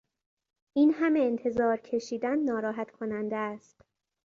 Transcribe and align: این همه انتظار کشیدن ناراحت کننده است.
این 0.73 0.93
همه 0.93 1.19
انتظار 1.19 1.77
کشیدن 1.77 2.39
ناراحت 2.39 2.91
کننده 2.91 3.35
است. 3.35 3.83